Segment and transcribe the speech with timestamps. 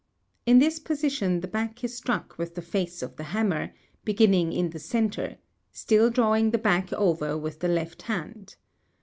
[0.47, 3.71] In this position the back is struck with the face of the hammer,
[4.03, 5.37] beginning in the centre,
[5.71, 8.55] still drawing the back over with the left hand.